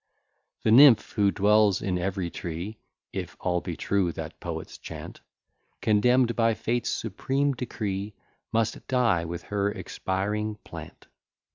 [0.63, 2.79] The nymph who dwells in every tree,
[3.13, 5.21] (If all be true that poets chant,)
[5.79, 8.15] Condemn'd by Fate's supreme decree,
[8.51, 11.05] Must die with her expiring plant.